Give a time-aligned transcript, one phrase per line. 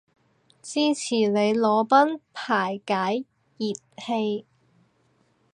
[0.63, 3.23] 支持你裸奔排解
[3.59, 3.67] 熱
[4.03, 4.47] 氣